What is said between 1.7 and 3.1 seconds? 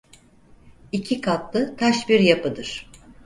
taş bir yapıdır.